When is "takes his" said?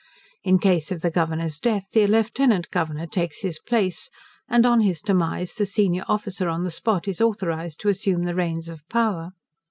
3.05-3.59